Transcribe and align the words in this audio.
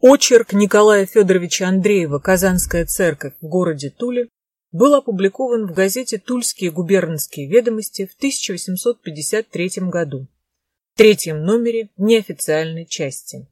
Очерк 0.00 0.52
Николая 0.52 1.06
Федоровича 1.06 1.68
Андреева 1.68 2.18
«Казанская 2.18 2.84
церковь 2.84 3.32
в 3.40 3.46
городе 3.46 3.88
Туле» 3.88 4.28
был 4.70 4.94
опубликован 4.94 5.66
в 5.66 5.72
газете 5.72 6.18
«Тульские 6.18 6.70
губернские 6.70 7.48
ведомости» 7.48 8.04
в 8.04 8.14
1853 8.14 9.70
году, 9.88 10.28
в 10.92 10.98
третьем 10.98 11.42
номере 11.42 11.88
неофициальной 11.96 12.84
части. 12.84 13.48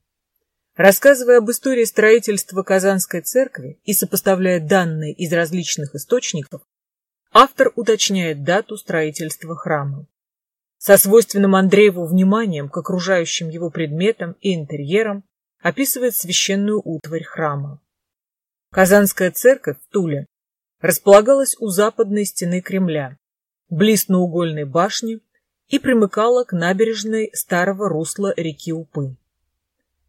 Рассказывая 0.77 1.39
об 1.39 1.51
истории 1.51 1.85
строительства 1.85 2.63
Казанской 2.63 3.23
церкви 3.23 3.81
и 3.85 3.95
сопоставляя 3.95 4.61
данные 4.61 5.15
из 5.15 5.33
различных 5.33 5.95
источников, 5.95 6.61
автор 7.33 7.73
уточняет 7.75 8.45
дату 8.45 8.77
строительства 8.77 9.57
храма. 9.57 10.07
Со 10.77 10.99
свойственным 10.99 11.55
Андрееву 11.55 12.05
вниманием 12.05 12.69
к 12.69 12.77
окружающим 12.77 13.49
его 13.49 13.71
предметам 13.71 14.37
и 14.43 14.55
интерьерам 14.55 15.25
описывает 15.65 16.15
священную 16.15 16.83
утварь 16.85 17.25
храма. 17.25 17.81
Казанская 18.71 19.31
церковь 19.31 19.79
в 19.81 19.91
Туле 19.91 20.27
располагалась 20.81 21.57
у 21.59 21.69
западной 21.69 22.27
стены 22.27 22.61
Кремля, 22.61 23.17
близ 23.71 24.09
наугольной 24.09 24.65
башни 24.65 25.21
и 25.69 25.79
примыкала 25.79 26.45
к 26.45 26.53
набережной 26.53 27.31
старого 27.33 27.89
русла 27.89 28.35
реки 28.37 28.75
Упы. 28.75 29.17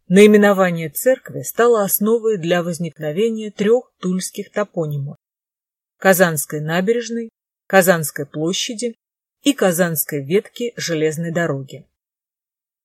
Наименование 0.08 0.90
церкви 0.90 1.40
стало 1.40 1.82
основой 1.82 2.36
для 2.36 2.62
возникновения 2.62 3.50
трех 3.50 3.90
тульских 3.98 4.52
топонимов– 4.52 5.16
Казанской 5.96 6.60
набережной, 6.60 7.30
Казанской 7.66 8.26
площади 8.26 8.94
и 9.42 9.54
Казанской 9.54 10.22
ветки 10.22 10.74
железной 10.76 11.32
дороги. 11.32 11.86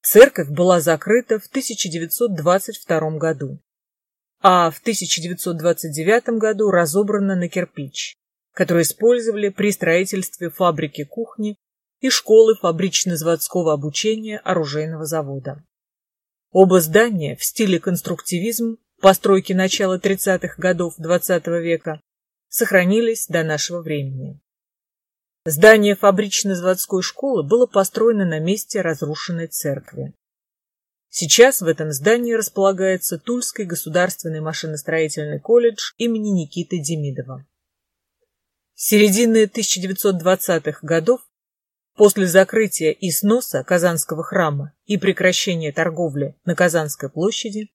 Церковь 0.04 0.50
была 0.50 0.80
закрыта 0.80 1.40
в 1.40 1.46
1922 1.46 3.18
году, 3.18 3.59
а 4.42 4.72
в 4.72 4.80
1929 4.80 6.39
году 6.39 6.72
разобрана 6.72 7.36
на 7.36 7.48
кирпич, 7.48 8.16
который 8.53 8.81
использовали 8.81 9.50
при 9.50 9.72
строительстве 9.72 10.50
фабрики 10.50 11.03
кухни 11.03 11.56
и 12.00 12.09
школы 12.09 12.56
фабрично-заводского 12.56 13.73
обучения 13.73 14.40
оружейного 14.40 15.06
завода. 15.06 15.64
Оба 16.52 16.81
здания 16.81 17.36
в 17.36 17.44
стиле 17.44 17.80
конструктивизм 17.80 18.78
постройки 19.00 19.53
начала 19.53 20.00
30-х 20.00 20.56
годов 20.58 21.00
XX 21.00 21.42
-го 21.44 21.62
века 21.62 22.02
сохранились 22.50 23.28
до 23.28 23.44
нашего 23.44 23.81
времени. 23.81 24.40
Здание 25.45 25.95
фабрично-заводской 25.95 27.02
школы 27.02 27.42
было 27.42 27.66
построено 27.66 28.25
на 28.25 28.38
месте 28.38 28.81
разрушенной 28.81 29.47
церкви. 29.47 30.14
Сейчас 31.09 31.61
в 31.61 31.66
этом 31.66 31.92
здании 31.92 32.34
располагается 32.34 33.17
Тульский 33.17 33.64
государственный 33.64 34.39
машиностроительный 34.39 35.39
колледж 35.39 35.94
имени 35.97 36.30
Никиты 36.30 36.78
Демидова. 36.80 37.44
С 38.75 38.89
середины 38.89 39.45
1920-х 39.45 40.80
годов, 40.84 41.22
после 41.95 42.28
закрытия 42.28 42.92
и 42.92 43.09
сноса 43.09 43.64
Казанского 43.64 44.23
храма 44.23 44.75
и 44.86 45.00
прекращения 45.00 45.72
торговли 45.72 46.36
на 46.45 46.56
Казанской 46.56 47.09
площади, 47.09 47.72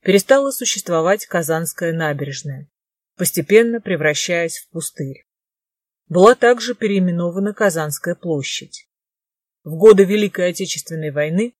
перестала 0.00 0.50
существовать 0.50 1.26
Казанская 1.26 1.92
набережная, 1.92 2.70
постепенно 3.18 3.82
превращаясь 3.82 4.60
в 4.60 4.70
пустырь 4.70 5.26
была 6.12 6.34
также 6.34 6.74
переименована 6.74 7.54
Казанская 7.54 8.14
площадь. 8.14 8.86
В 9.64 9.76
годы 9.76 10.04
Великой 10.04 10.50
Отечественной 10.50 11.10
войны 11.10 11.54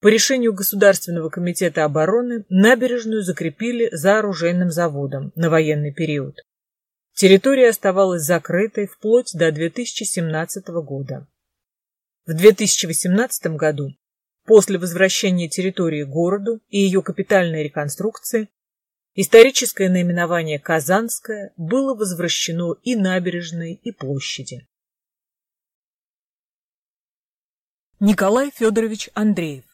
по 0.00 0.08
решению 0.08 0.54
Государственного 0.54 1.28
комитета 1.28 1.84
обороны 1.84 2.46
набережную 2.48 3.22
закрепили 3.22 3.90
за 3.92 4.20
оружейным 4.20 4.70
заводом 4.70 5.30
на 5.34 5.50
военный 5.50 5.92
период. 5.92 6.40
Территория 7.12 7.68
оставалась 7.68 8.22
закрытой 8.22 8.86
вплоть 8.86 9.32
до 9.34 9.52
2017 9.52 10.68
года. 10.68 11.26
В 12.24 12.32
2018 12.32 13.56
году, 13.56 13.90
после 14.46 14.78
возвращения 14.78 15.50
территории 15.50 16.04
городу 16.04 16.62
и 16.70 16.78
ее 16.78 17.02
капитальной 17.02 17.62
реконструкции, 17.62 18.48
Историческое 19.20 19.88
наименование 19.88 20.60
Казанская 20.60 21.52
было 21.56 21.92
возвращено 21.92 22.74
и 22.84 22.94
набережной, 22.94 23.74
и 23.82 23.90
площади. 23.90 24.64
Николай 27.98 28.52
Федорович 28.52 29.10
Андреев. 29.14 29.64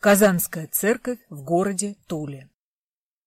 Казанская 0.00 0.66
церковь 0.66 1.20
в 1.28 1.44
городе 1.44 1.94
Туле. 2.08 2.50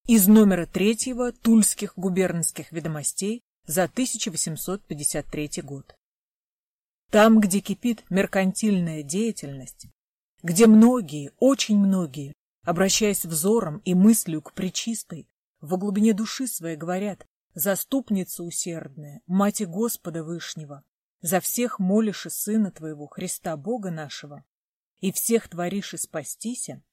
Из 0.06 0.28
номера 0.28 0.66
третьего 0.66 1.31
Тульских 1.31 1.94
губернских 1.96 2.73
ведомостей 2.73 3.41
за 3.66 3.84
1853 3.85 5.62
год. 5.63 5.96
Там, 7.09 7.40
где 7.40 7.62
кипит 7.62 8.03
меркантильная 8.09 9.02
деятельность, 9.02 9.88
где 10.41 10.68
многие, 10.68 11.31
очень 11.40 11.78
многие, 11.78 12.34
обращаясь 12.66 13.23
взором 13.23 13.78
и 13.85 13.94
мыслью 13.94 14.41
к 14.41 14.52
Пречистой, 14.52 15.25
во 15.63 15.78
глубине 15.78 16.13
души 16.13 16.46
своей 16.46 16.75
говорят, 16.75 17.25
«Заступница 17.53 18.44
усердная, 18.44 19.22
Мати 19.28 19.63
Господа 19.63 20.22
Вышнего, 20.22 20.84
за 21.22 21.40
всех 21.40 21.79
молишь 21.79 22.25
и 22.25 22.29
Сына 22.29 22.69
Твоего, 22.69 23.07
Христа 23.07 23.56
Бога 23.56 23.90
нашего, 23.90 24.44
и 25.00 25.13
всех 25.13 25.47
творишь 25.47 25.94
и 25.94 25.97
спастися», 25.97 26.84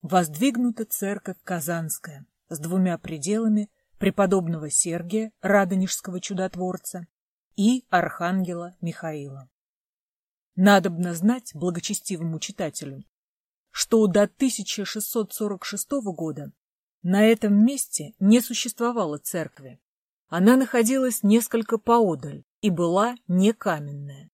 воздвигнута 0.00 0.86
церковь 0.86 1.36
Казанская 1.44 2.26
с 2.48 2.58
двумя 2.58 2.96
пределами 2.96 3.70
преподобного 3.98 4.70
Сергия, 4.70 5.30
Радонежского 5.42 6.18
чудотворца, 6.18 7.06
и 7.54 7.84
архангела 7.90 8.76
Михаила. 8.80 9.50
Надобно 10.54 11.12
знать 11.12 11.50
благочестивому 11.54 12.38
читателю, 12.38 13.04
что 13.70 14.06
до 14.06 14.22
1646 14.22 15.90
года 16.14 16.52
на 17.08 17.24
этом 17.24 17.64
месте 17.64 18.14
не 18.18 18.40
существовало 18.40 19.18
церкви. 19.18 19.78
Она 20.26 20.56
находилась 20.56 21.22
несколько 21.22 21.78
поодаль 21.78 22.42
и 22.62 22.68
была 22.68 23.14
не 23.28 23.52
каменная. 23.52 24.28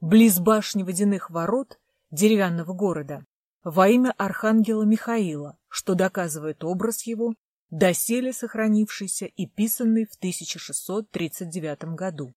Близ 0.00 0.38
башни 0.38 0.82
водяных 0.82 1.30
ворот 1.30 1.80
деревянного 2.10 2.74
города 2.74 3.24
во 3.64 3.88
имя 3.88 4.12
архангела 4.18 4.82
Михаила, 4.82 5.56
что 5.68 5.94
доказывает 5.94 6.64
образ 6.64 7.06
его, 7.06 7.32
доселе 7.70 8.34
сохранившийся 8.34 9.24
и 9.24 9.46
писанный 9.46 10.04
в 10.04 10.14
1639 10.16 11.94
году. 11.94 12.34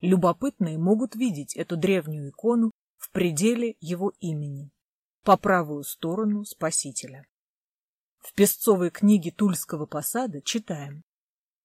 Любопытные 0.00 0.78
могут 0.78 1.16
видеть 1.16 1.56
эту 1.56 1.76
древнюю 1.76 2.28
икону 2.30 2.70
в 2.96 3.10
пределе 3.10 3.74
его 3.80 4.12
имени, 4.20 4.70
по 5.24 5.36
правую 5.36 5.82
сторону 5.82 6.44
Спасителя. 6.44 7.26
В 8.18 8.34
песцовой 8.34 8.90
книге 8.90 9.30
Тульского 9.30 9.86
посада 9.86 10.42
читаем. 10.42 11.04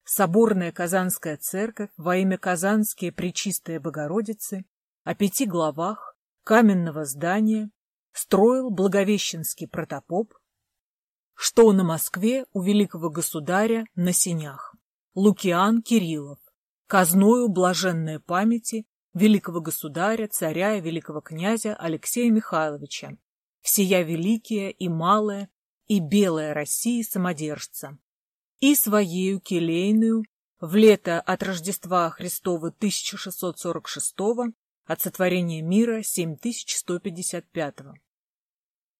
Соборная 0.03 0.71
Казанская 0.71 1.37
церковь 1.37 1.89
во 1.97 2.17
имя 2.17 2.37
Казанские 2.37 3.11
Пречистая 3.11 3.79
Богородицы 3.79 4.65
о 5.03 5.15
пяти 5.15 5.45
главах 5.45 6.15
каменного 6.43 7.05
здания 7.05 7.71
строил 8.11 8.69
Благовещенский 8.69 9.67
протопоп, 9.67 10.33
что 11.33 11.71
на 11.71 11.83
Москве 11.83 12.45
у 12.53 12.61
великого 12.61 13.09
государя 13.09 13.85
на 13.95 14.13
сенях. 14.13 14.75
Лукиан 15.15 15.81
Кириллов, 15.81 16.39
казною 16.87 17.49
блаженной 17.49 18.19
памяти 18.19 18.85
великого 19.13 19.61
государя, 19.61 20.27
царя 20.27 20.77
и 20.77 20.81
великого 20.81 21.21
князя 21.21 21.75
Алексея 21.75 22.31
Михайловича, 22.31 23.17
всея 23.61 24.03
великие 24.03 24.71
и 24.71 24.89
малое 24.89 25.49
и 25.87 25.99
белая 25.99 26.53
России 26.53 27.01
самодержца, 27.01 27.97
и 28.59 28.75
своею 28.75 29.39
келейную 29.39 30.23
в 30.59 30.75
лето 30.75 31.19
от 31.19 31.43
Рождества 31.43 32.09
Христова 32.09 32.67
1646 32.67 34.15
от 34.85 35.01
сотворения 35.01 35.61
мира 35.61 36.01
7155 36.01 37.75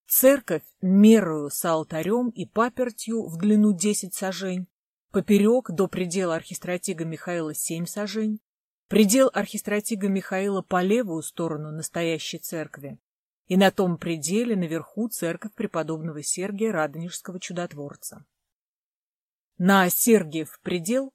Церковь 0.07 0.63
мерою 0.81 1.49
с 1.49 1.63
алтарем 1.65 2.29
и 2.29 2.45
папертью 2.45 3.25
в 3.27 3.37
длину 3.37 3.73
10 3.73 4.13
сажень, 4.13 4.67
поперек 5.11 5.71
до 5.71 5.87
предела 5.87 6.35
архистратига 6.35 7.05
Михаила 7.05 7.53
7 7.53 7.85
сажень, 7.85 8.39
предел 8.89 9.29
архистратига 9.33 10.09
Михаила 10.09 10.61
по 10.61 10.83
левую 10.83 11.23
сторону 11.23 11.71
настоящей 11.71 12.39
церкви 12.39 12.99
и 13.47 13.57
на 13.57 13.71
том 13.71 13.97
пределе 13.97 14.55
наверху 14.55 15.09
церковь 15.09 15.53
преподобного 15.53 16.23
Сергия 16.23 16.71
Радонежского 16.71 17.39
чудотворца. 17.39 18.25
На 19.57 19.89
Сергиев 19.89 20.59
предел 20.61 21.13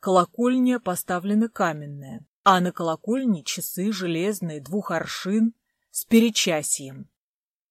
колокольня 0.00 0.80
поставлена 0.80 1.48
каменная, 1.48 2.26
а 2.44 2.60
на 2.60 2.72
колокольне 2.72 3.42
часы 3.44 3.92
железные 3.92 4.60
двух 4.60 4.90
аршин 4.90 5.54
с 5.90 6.04
перечасьем. 6.04 7.08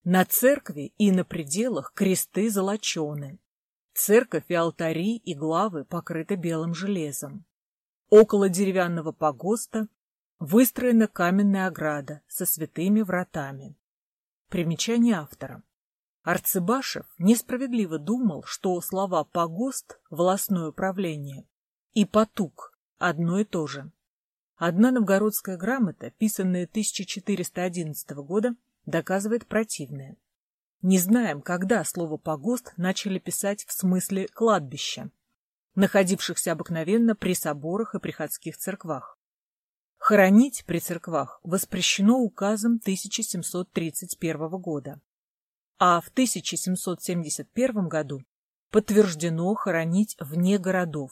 На 0.03 0.25
церкви 0.25 0.93
и 0.97 1.11
на 1.11 1.23
пределах 1.23 1.93
кресты 1.93 2.49
золочены, 2.49 3.39
Церковь 3.97 4.43
и 4.49 4.53
алтари 4.53 5.17
и 5.17 5.33
главы 5.33 5.83
покрыты 5.83 6.35
белым 6.35 6.75
железом. 6.75 7.47
Около 8.11 8.47
деревянного 8.47 9.11
погоста 9.11 9.87
выстроена 10.39 11.07
каменная 11.07 11.67
ограда 11.67 12.21
со 12.27 12.45
святыми 12.45 13.01
вратами. 13.01 13.75
Примечание 14.49 15.15
автора. 15.15 15.63
Арцебашев 16.23 17.05
несправедливо 17.17 17.99
думал, 17.99 18.43
что 18.43 18.79
слова 18.81 19.23
«погост»— 19.23 19.99
волосное 20.09 20.69
управление 20.69 21.47
и 21.93 22.05
«потук»— 22.05 22.77
одно 22.97 23.39
и 23.39 23.43
то 23.43 23.65
же. 23.65 23.91
Одна 24.55 24.91
новгородская 24.91 25.57
грамота, 25.57 26.11
писанная 26.11 26.65
1411 26.65 28.11
года, 28.23 28.55
доказывает 28.85 29.47
противное. 29.47 30.17
Не 30.81 30.99
знаем, 30.99 31.41
когда 31.41 31.83
слово 31.83 32.17
«погост» 32.17 32.73
начали 32.77 33.19
писать 33.19 33.65
в 33.65 33.71
смысле 33.71 34.27
«кладбища», 34.27 35.09
находившихся 35.75 36.51
обыкновенно 36.51 37.15
при 37.15 37.33
соборах 37.33 37.95
и 37.95 37.99
приходских 37.99 38.57
церквах. 38.57 39.16
Хоронить 40.07 40.63
при 40.65 40.79
церквах 40.79 41.41
воспрещено 41.43 42.19
указом 42.19 42.79
1731 42.81 44.47
года, 44.51 45.01
а 45.79 45.99
в 45.99 46.07
1771 46.07 47.89
году 47.89 48.23
подтверждено 48.71 49.53
хоронить 49.55 50.15
вне 50.21 50.59
городов 50.59 51.11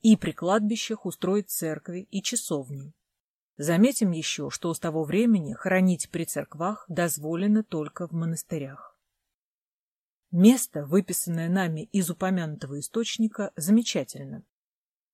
и 0.00 0.16
при 0.16 0.32
кладбищах 0.32 1.06
устроить 1.06 1.50
церкви 1.50 2.08
и 2.10 2.20
часовни. 2.20 2.92
Заметим 3.58 4.10
еще, 4.10 4.50
что 4.50 4.74
с 4.74 4.80
того 4.80 5.04
времени 5.04 5.52
хоронить 5.52 6.10
при 6.10 6.24
церквах 6.24 6.84
дозволено 6.88 7.62
только 7.62 8.08
в 8.08 8.10
монастырях. 8.10 8.98
Место, 10.32 10.84
выписанное 10.84 11.48
нами 11.48 11.82
из 11.92 12.10
упомянутого 12.10 12.80
источника, 12.80 13.52
замечательно. 13.54 14.42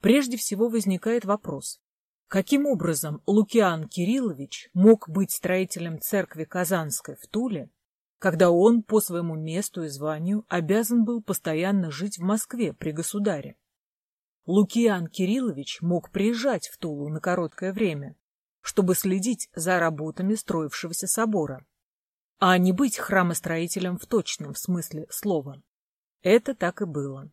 Прежде 0.00 0.38
всего 0.38 0.70
возникает 0.70 1.26
вопрос, 1.26 1.78
каким 2.28 2.66
образом 2.66 3.22
Лукиан 3.26 3.88
Кириллович 3.88 4.70
мог 4.72 5.08
быть 5.08 5.32
строителем 5.32 6.00
церкви 6.00 6.44
Казанской 6.44 7.16
в 7.16 7.26
Туле, 7.26 7.70
когда 8.18 8.50
он 8.50 8.82
по 8.82 9.00
своему 9.00 9.34
месту 9.34 9.82
и 9.82 9.88
званию 9.88 10.44
обязан 10.48 11.04
был 11.04 11.22
постоянно 11.22 11.90
жить 11.90 12.18
в 12.18 12.22
Москве 12.22 12.72
при 12.72 12.92
государе? 12.92 13.56
Лукиан 14.46 15.06
Кириллович 15.06 15.80
мог 15.82 16.10
приезжать 16.10 16.68
в 16.68 16.78
Тулу 16.78 17.08
на 17.08 17.20
короткое 17.20 17.72
время, 17.72 18.16
чтобы 18.60 18.94
следить 18.94 19.48
за 19.54 19.78
работами 19.78 20.34
строившегося 20.34 21.06
собора, 21.06 21.66
а 22.38 22.56
не 22.58 22.72
быть 22.72 22.98
храмостроителем 22.98 23.98
в 23.98 24.06
точном 24.06 24.54
смысле 24.54 25.06
слова. 25.10 25.62
Это 26.22 26.54
так 26.54 26.82
и 26.82 26.86
было. 26.86 27.30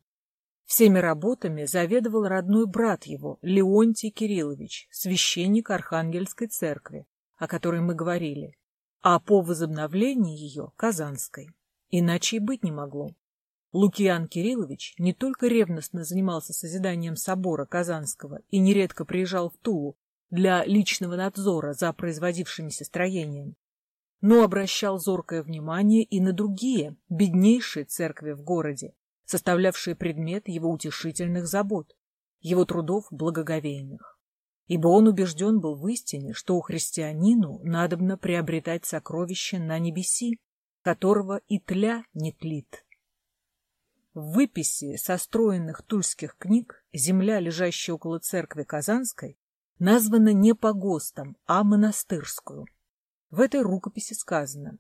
Всеми 0.70 1.00
работами 1.00 1.66
заведовал 1.66 2.28
родной 2.28 2.68
брат 2.68 3.06
его, 3.06 3.40
Леонтий 3.42 4.12
Кириллович, 4.12 4.88
священник 4.92 5.72
Архангельской 5.72 6.46
церкви, 6.46 7.08
о 7.38 7.48
которой 7.48 7.82
мы 7.82 7.96
говорили, 7.96 8.56
а 9.02 9.20
по 9.20 9.42
возобновлении 9.42 10.38
ее– 10.38 10.72
Казанской. 10.76 11.50
Иначе 11.90 12.36
и 12.36 12.40
быть 12.40 12.64
не 12.64 12.72
могло. 12.72 13.16
Лукиан 13.74 14.28
Кириллович 14.28 14.94
не 15.00 15.12
только 15.12 15.48
ревностно 15.48 16.04
занимался 16.04 16.54
созиданием 16.54 17.16
собора 17.16 17.66
Казанского 17.66 18.42
и 18.52 18.60
нередко 18.60 19.06
приезжал 19.06 19.50
в 19.50 19.58
Тулу 19.58 19.98
для 20.30 20.64
личного 20.66 21.16
надзора 21.16 21.74
за 21.74 21.92
производившимися 21.94 22.86
строениями, 22.86 23.56
но 24.22 24.44
обращал 24.44 25.00
зоркое 25.00 25.42
внимание 25.42 26.04
и 26.04 26.22
на 26.22 26.32
другие, 26.32 26.96
беднейшие 27.10 27.86
церкви 27.86 28.34
в 28.34 28.44
городе, 28.44 28.94
составлявшие 29.30 29.96
предмет 29.96 30.48
его 30.48 30.72
утешительных 30.72 31.46
забот, 31.46 31.96
его 32.40 32.66
трудов 32.66 33.06
благоговейных. 33.12 34.20
Ибо 34.66 34.88
он 34.88 35.08
убежден 35.08 35.60
был 35.60 35.76
в 35.76 35.88
истине, 35.88 36.34
что 36.34 36.56
у 36.56 36.62
христианину 36.62 37.60
надобно 37.64 38.18
приобретать 38.18 38.86
сокровища 38.86 39.60
на 39.60 39.78
небеси, 39.78 40.40
которого 40.82 41.42
и 41.48 41.60
тля 41.60 42.04
не 42.14 42.32
тлит. 42.34 42.84
В 44.16 44.34
выписи 44.34 44.96
состроенных 44.96 45.84
тульских 45.84 46.36
книг 46.36 46.84
земля, 46.92 47.40
лежащая 47.40 47.94
около 47.94 48.20
церкви 48.20 48.64
Казанской, 48.64 49.38
названа 49.78 50.34
не 50.34 50.56
погостом, 50.56 51.38
а 51.46 51.64
монастырскую. 51.64 52.66
В 53.30 53.42
этой 53.42 53.62
рукописи 53.62 54.14
сказано 54.14 54.80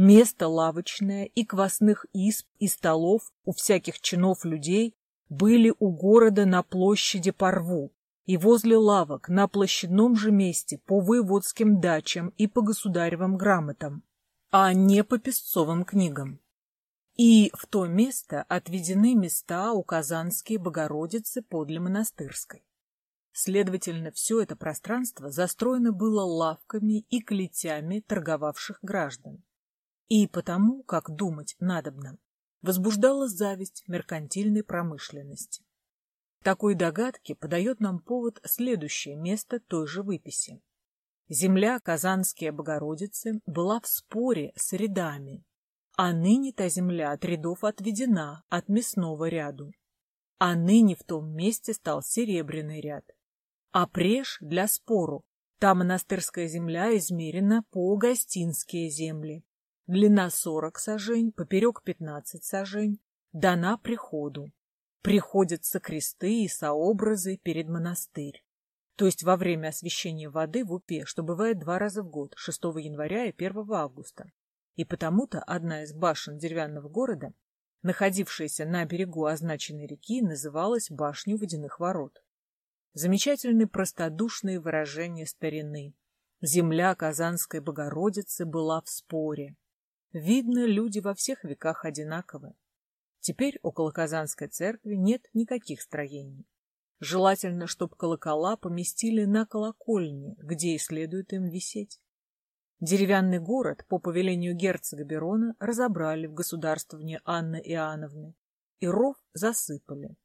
«Место 0.00 0.46
лавочное 0.46 1.24
и 1.24 1.44
квасных 1.44 2.06
исп 2.12 2.46
и 2.60 2.68
столов 2.68 3.32
у 3.44 3.50
всяких 3.52 4.00
чинов 4.00 4.44
людей 4.44 4.94
были 5.28 5.74
у 5.80 5.90
города 5.90 6.46
на 6.46 6.62
площади 6.62 7.32
Порву 7.32 7.92
и 8.24 8.36
возле 8.36 8.76
лавок 8.76 9.28
на 9.28 9.48
площадном 9.48 10.14
же 10.14 10.30
месте 10.30 10.78
по 10.78 11.00
воеводским 11.00 11.80
дачам 11.80 12.28
и 12.38 12.46
по 12.46 12.62
государевым 12.62 13.36
грамотам, 13.36 14.04
а 14.52 14.72
не 14.72 15.02
по 15.02 15.18
песцовым 15.18 15.84
книгам. 15.84 16.38
И 17.16 17.50
в 17.54 17.66
то 17.66 17.88
место 17.88 18.44
отведены 18.44 19.16
места 19.16 19.72
у 19.72 19.82
Казанские 19.82 20.60
Богородицы 20.60 21.42
подле 21.42 21.80
монастырской. 21.80 22.62
Следовательно, 23.32 24.12
все 24.12 24.42
это 24.42 24.54
пространство 24.54 25.32
застроено 25.32 25.90
было 25.90 26.22
лавками 26.22 27.00
и 27.10 27.20
клетями 27.20 27.98
торговавших 27.98 28.78
граждан. 28.82 29.42
И 30.08 30.26
потому, 30.26 30.82
как 30.82 31.10
думать 31.10 31.54
надобно, 31.60 32.18
возбуждала 32.62 33.28
зависть 33.28 33.84
меркантильной 33.86 34.64
промышленности. 34.64 35.64
Такой 36.42 36.74
догадке 36.74 37.34
подает 37.34 37.80
нам 37.80 37.98
повод 38.00 38.40
следующее 38.44 39.16
место 39.16 39.60
той 39.60 39.86
же 39.86 40.02
выписи. 40.02 40.62
Земля 41.28 41.78
Казанские 41.80 42.52
Богородицы 42.52 43.40
была 43.44 43.80
в 43.80 43.86
споре 43.86 44.52
с 44.56 44.72
рядами, 44.72 45.44
а 45.96 46.12
ныне 46.12 46.52
та 46.52 46.68
земля 46.68 47.12
от 47.12 47.24
рядов 47.24 47.64
отведена 47.64 48.44
от 48.48 48.68
мясного 48.68 49.28
ряду. 49.28 49.72
А 50.38 50.54
ныне 50.54 50.94
в 50.94 51.02
том 51.02 51.34
месте 51.34 51.74
стал 51.74 52.02
серебряный 52.02 52.80
ряд. 52.80 53.04
А 53.72 53.86
преж 53.86 54.38
для 54.40 54.68
спору. 54.68 55.24
Та 55.58 55.74
монастырская 55.74 56.46
земля 56.46 56.96
измерена 56.96 57.64
по 57.70 57.96
гостинские 57.96 58.88
земли. 58.88 59.44
Длина 59.88 60.28
сорок 60.28 60.78
сажень, 60.78 61.32
поперек 61.32 61.82
пятнадцать 61.82 62.44
сажень. 62.44 63.00
Дана 63.32 63.78
приходу. 63.78 64.52
Приходятся 65.00 65.80
кресты 65.80 66.44
и 66.44 66.48
сообразы 66.48 67.38
перед 67.38 67.68
монастырь. 67.68 68.44
То 68.96 69.06
есть 69.06 69.22
во 69.22 69.38
время 69.38 69.68
освящения 69.68 70.28
воды 70.28 70.62
в 70.62 70.74
Упе, 70.74 71.06
что 71.06 71.22
бывает 71.22 71.58
два 71.58 71.78
раза 71.78 72.02
в 72.02 72.10
год, 72.10 72.34
6 72.36 72.64
января 72.64 73.24
и 73.24 73.32
1 73.34 73.72
августа 73.72 74.30
и 74.76 74.84
потому-то 74.84 75.40
одна 75.40 75.84
из 75.84 75.94
башен 75.94 76.36
деревянного 76.36 76.90
города, 76.90 77.32
находившаяся 77.80 78.66
на 78.66 78.84
берегу 78.84 79.24
означенной 79.24 79.86
реки, 79.86 80.20
называлась 80.20 80.90
башней 80.90 81.38
водяных 81.38 81.80
ворот. 81.80 82.22
Замечательные 82.92 83.66
простодушные 83.66 84.60
выражения 84.60 85.24
старины. 85.24 85.94
Земля 86.42 86.94
Казанской 86.94 87.60
Богородицы 87.60 88.44
была 88.44 88.82
в 88.82 88.90
споре. 88.90 89.56
Видно, 90.12 90.64
люди 90.64 91.00
во 91.00 91.14
всех 91.14 91.44
веках 91.44 91.84
одинаковы. 91.84 92.54
Теперь 93.20 93.58
около 93.62 93.90
Казанской 93.90 94.48
церкви 94.48 94.94
нет 94.94 95.26
никаких 95.34 95.82
строений. 95.82 96.46
Желательно, 97.00 97.66
чтобы 97.66 97.94
колокола 97.94 98.56
поместили 98.56 99.24
на 99.24 99.46
колокольне, 99.46 100.34
где 100.38 100.74
и 100.74 100.78
следует 100.78 101.32
им 101.32 101.48
висеть. 101.48 102.00
Деревянный 102.80 103.38
город 103.38 103.84
по 103.88 103.98
повелению 103.98 104.54
герцога 104.54 105.04
Берона 105.04 105.54
разобрали 105.58 106.26
в 106.26 106.34
государствовне 106.34 107.20
Анны 107.24 107.60
Иоанновны, 107.64 108.34
и 108.80 108.86
ров 108.86 109.16
засыпали, 109.34 110.16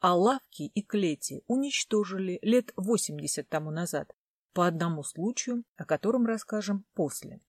а 0.00 0.14
лавки 0.16 0.62
и 0.62 0.82
клети 0.82 1.42
уничтожили 1.46 2.38
лет 2.42 2.72
80 2.76 3.48
тому 3.48 3.70
назад, 3.70 4.14
по 4.52 4.66
одному 4.66 5.02
случаю, 5.02 5.64
о 5.76 5.84
котором 5.84 6.26
расскажем 6.26 6.84
после. 6.94 7.40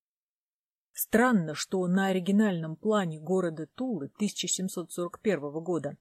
Странно, 0.92 1.54
что 1.54 1.86
на 1.86 2.06
оригинальном 2.08 2.76
плане 2.76 3.18
города 3.18 3.66
Тулы 3.66 4.06
1741 4.16 5.40
года, 5.62 5.96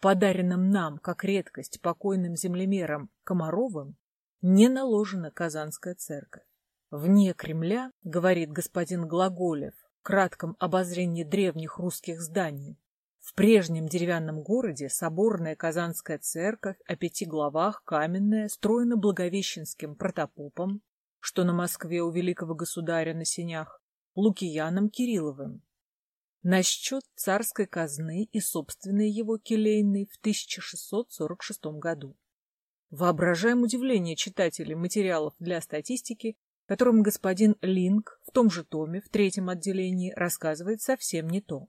подаренном 0.00 0.70
нам 0.70 0.98
как 0.98 1.24
редкость 1.24 1.80
покойным 1.80 2.36
землемерам 2.36 3.10
Комаровым, 3.24 3.96
не 4.40 4.68
наложена 4.68 5.30
Казанская 5.30 5.94
церковь. 5.94 6.44
Вне 6.90 7.34
Кремля, 7.34 7.90
говорит 8.02 8.50
господин 8.50 9.06
Глаголев, 9.06 9.74
в 10.00 10.02
кратком 10.02 10.56
обозрении 10.58 11.24
древних 11.24 11.78
русских 11.78 12.22
зданий, 12.22 12.78
в 13.20 13.34
прежнем 13.34 13.88
деревянном 13.88 14.40
городе 14.42 14.88
соборная 14.88 15.54
Казанская 15.54 16.18
церковь 16.18 16.78
о 16.86 16.96
пяти 16.96 17.26
главах 17.26 17.82
каменная 17.84 18.48
строена 18.48 18.96
Благовещенским 18.96 19.96
протопопом, 19.96 20.80
что 21.20 21.44
на 21.44 21.52
Москве 21.52 22.00
у 22.00 22.10
великого 22.10 22.54
государя 22.54 23.12
на 23.12 23.26
сенях, 23.26 23.77
Лукияном 24.20 24.90
Кирилловым. 24.90 25.62
на 26.42 26.64
счет 26.64 27.04
царской 27.14 27.66
казны 27.66 28.24
и 28.24 28.40
собственной 28.40 29.08
его 29.08 29.38
келейной 29.38 30.08
в 30.10 30.18
1646 30.18 31.78
году. 31.78 32.16
Воображаем 32.90 33.62
удивление 33.62 34.16
читателей 34.16 34.74
материалов 34.74 35.34
для 35.38 35.60
статистики, 35.60 36.36
которым 36.66 37.04
господин 37.04 37.54
Линк 37.62 38.20
в 38.26 38.32
том 38.32 38.50
же 38.50 38.64
томе 38.64 39.00
в 39.00 39.08
третьем 39.08 39.50
отделении 39.50 40.12
рассказывает 40.16 40.82
совсем 40.82 41.28
не 41.28 41.40
то. 41.40 41.68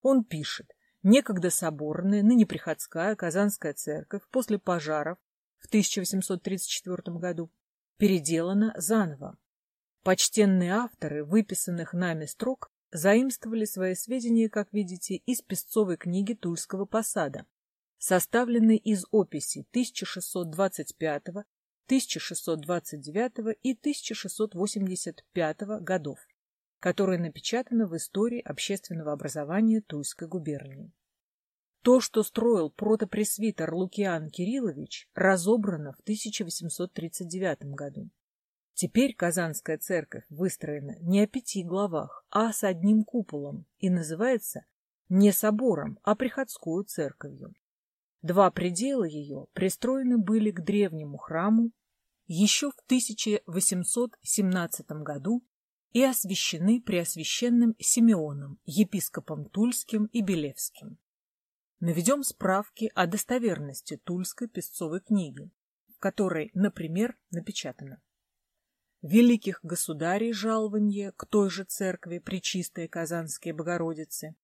Он 0.00 0.24
пишет, 0.24 0.70
некогда 1.02 1.50
соборная, 1.50 2.22
ныне 2.22 2.46
приходская 2.46 3.16
Казанская 3.16 3.74
церковь 3.74 4.22
после 4.30 4.58
пожаров 4.58 5.18
в 5.58 5.66
1834 5.66 7.18
году 7.18 7.52
переделана 7.98 8.72
заново. 8.78 9.36
Почтенные 10.02 10.72
авторы 10.72 11.24
выписанных 11.24 11.92
нами 11.92 12.24
строк 12.24 12.72
заимствовали 12.90 13.64
свои 13.64 13.94
сведения, 13.94 14.48
как 14.48 14.72
видите, 14.72 15.14
из 15.14 15.42
песцовой 15.42 15.96
книги 15.96 16.34
Тульского 16.34 16.86
посада, 16.86 17.46
составленной 17.98 18.78
из 18.78 19.04
описей 19.12 19.64
1625, 19.70 21.28
1629 21.86 23.56
и 23.62 23.72
1685 23.74 25.60
годов, 25.82 26.18
которая 26.80 27.20
напечатана 27.20 27.86
в 27.86 27.96
истории 27.96 28.40
общественного 28.40 29.12
образования 29.12 29.82
Тульской 29.82 30.26
губернии. 30.26 30.92
То, 31.82 32.00
что 32.00 32.24
строил 32.24 32.70
протопресвитер 32.70 33.72
Лукиан 33.72 34.30
Кириллович, 34.30 35.08
разобрано 35.14 35.92
в 35.92 36.00
1839 36.00 37.66
году. 37.66 38.10
Теперь 38.74 39.14
Казанская 39.14 39.78
церковь 39.78 40.24
выстроена 40.30 40.96
не 41.00 41.20
о 41.20 41.26
пяти 41.26 41.62
главах, 41.62 42.24
а 42.30 42.52
с 42.52 42.64
одним 42.64 43.04
куполом 43.04 43.66
и 43.78 43.90
называется 43.90 44.64
не 45.08 45.32
собором, 45.32 45.98
а 46.02 46.14
приходскую 46.14 46.84
церковью. 46.84 47.54
Два 48.22 48.50
предела 48.50 49.04
ее 49.04 49.46
пристроены 49.52 50.16
были 50.16 50.50
к 50.50 50.62
древнему 50.62 51.18
храму 51.18 51.70
еще 52.26 52.70
в 52.70 52.78
1817 52.86 54.86
году 55.02 55.44
и 55.90 56.02
освящены 56.02 56.80
Преосвященным 56.80 57.74
Симеоном, 57.78 58.58
епископом 58.64 59.50
Тульским 59.50 60.06
и 60.06 60.22
Белевским. 60.22 60.98
Наведем 61.80 62.22
справки 62.22 62.90
о 62.94 63.06
достоверности 63.06 64.00
Тульской 64.02 64.48
песцовой 64.48 65.00
книги, 65.00 65.50
в 65.94 65.98
которой, 65.98 66.50
например, 66.54 67.18
напечатано 67.30 68.00
великих 69.02 69.58
государей 69.64 70.32
жалование 70.32 71.12
к 71.12 71.26
той 71.26 71.50
же 71.50 71.64
церкви 71.64 72.18
Пречистой 72.18 72.86
Казанской 72.86 73.52
Богородицы, 73.52 74.36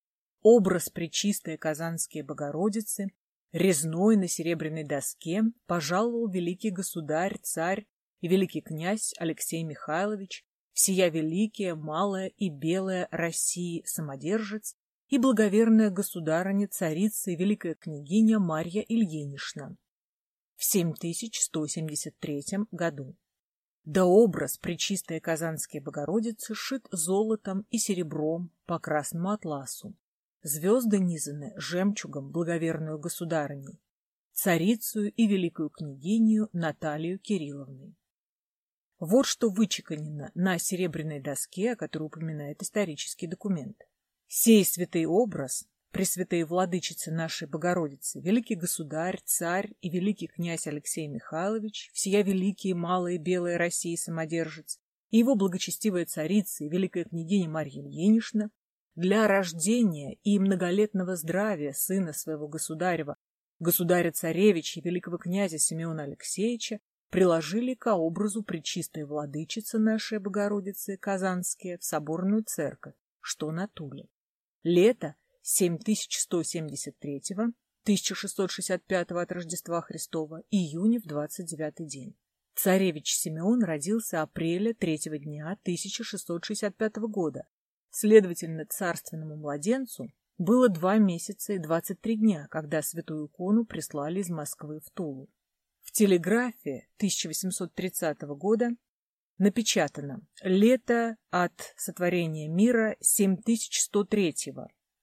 образ 0.42 0.88
Пречистой 0.88 1.56
Казанской 1.56 2.22
Богородицы, 2.22 3.08
резной 3.52 4.16
на 4.16 4.26
серебряной 4.26 4.84
доске 4.84 5.44
пожаловал 5.66 6.28
великий 6.28 6.70
государь, 6.70 7.38
царь 7.40 7.86
и 8.20 8.28
великий 8.28 8.60
князь 8.60 9.14
Алексей 9.18 9.62
Михайлович, 9.62 10.44
всея 10.72 11.08
великая, 11.08 11.76
малая 11.76 12.26
и 12.26 12.50
белая 12.50 13.06
России 13.12 13.84
самодержец 13.86 14.74
и 15.08 15.18
благоверная 15.18 15.90
государыня, 15.90 16.68
царица 16.68 17.30
и 17.30 17.36
великая 17.36 17.74
княгиня 17.74 18.40
Марья 18.40 18.82
Ильинична 18.82 19.76
в 20.56 20.64
7173 20.64 22.42
году. 22.72 23.16
Да 23.90 24.04
образ 24.04 24.58
Пречистой 24.58 25.18
Казанской 25.18 25.80
Богородицы 25.80 26.54
шит 26.54 26.86
золотом 26.90 27.64
и 27.70 27.78
серебром 27.78 28.50
по 28.66 28.78
красному 28.78 29.30
атласу. 29.30 29.96
Звезды 30.42 30.98
низаны 30.98 31.54
жемчугом 31.56 32.30
благоверную 32.30 32.98
государыней, 32.98 33.80
царицу 34.32 35.06
и 35.06 35.26
великую 35.26 35.70
княгиню 35.70 36.50
Наталью 36.52 37.18
Кирилловной. 37.18 37.96
Вот 38.98 39.24
что 39.24 39.48
вычеканено 39.48 40.32
на 40.34 40.58
серебряной 40.58 41.20
доске, 41.20 41.72
о 41.72 41.76
которой 41.76 42.08
упоминает 42.08 42.60
исторический 42.60 43.26
документ. 43.26 43.88
Сей 44.26 44.66
святый 44.66 45.06
образ 45.06 45.66
Пресвятые 45.90 46.44
владычицы 46.44 47.10
нашей 47.10 47.48
Богородицы, 47.48 48.20
великий 48.20 48.56
государь, 48.56 49.20
царь 49.24 49.72
и 49.80 49.88
великий 49.88 50.26
князь 50.26 50.66
Алексей 50.66 51.08
Михайлович, 51.08 51.90
всея 51.94 52.22
великие 52.22 52.74
малые 52.74 53.16
белые 53.18 53.56
России 53.56 53.96
самодержец, 53.96 54.78
и 55.10 55.18
его 55.18 55.34
благочестивая 55.34 56.04
царица 56.04 56.64
и 56.64 56.68
великая 56.68 57.04
княгиня 57.04 57.48
Марья 57.48 57.80
Ильинична 57.80 58.50
для 58.96 59.26
рождения 59.26 60.18
и 60.24 60.38
многолетного 60.38 61.16
здравия 61.16 61.72
сына 61.72 62.12
своего 62.12 62.48
государева, 62.48 63.16
государя-царевича 63.58 64.80
и 64.80 64.82
великого 64.82 65.16
князя 65.16 65.58
Симеона 65.58 66.02
Алексеевича, 66.02 66.80
приложили 67.08 67.72
к 67.72 67.90
образу 67.94 68.42
пречистой 68.42 69.04
владычицы 69.04 69.78
нашей 69.78 70.18
Богородицы 70.18 70.98
Казанские 70.98 71.78
в 71.78 71.84
соборную 71.84 72.42
церковь, 72.44 72.94
что 73.20 73.50
на 73.50 73.68
Туле. 73.68 74.08
Лето 74.62 75.14
7173 75.50 77.22
1665 77.38 79.10
от 79.12 79.32
Рождества 79.32 79.80
Христова, 79.80 80.42
июня 80.50 81.00
в 81.00 81.04
29 81.04 81.86
день. 81.88 82.14
Царевич 82.54 83.14
Симеон 83.14 83.64
родился 83.64 84.20
апреля 84.20 84.74
третьего 84.74 85.18
дня 85.18 85.52
1665 85.62 86.96
года. 86.96 87.48
Следовательно, 87.88 88.66
царственному 88.66 89.36
младенцу 89.36 90.12
было 90.36 90.68
два 90.68 90.98
месяца 90.98 91.54
и 91.54 91.58
23 91.58 92.16
дня, 92.16 92.46
когда 92.50 92.82
святую 92.82 93.28
икону 93.28 93.64
прислали 93.64 94.20
из 94.20 94.28
Москвы 94.28 94.80
в 94.80 94.90
Тулу. 94.90 95.30
В 95.80 95.92
телеграфе 95.92 96.88
1830 96.98 98.20
года 98.36 98.68
напечатано 99.38 100.20
«Лето 100.42 101.16
от 101.30 101.72
сотворения 101.78 102.48
мира 102.48 102.96
7103 103.00 104.34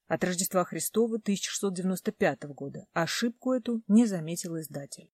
от 0.07 0.23
Рождества 0.23 0.63
Христова 0.63 1.15
1695 1.15 2.43
года. 2.45 2.85
Ошибку 2.93 3.53
эту 3.53 3.81
не 3.87 4.05
заметил 4.05 4.59
издатель. 4.59 5.11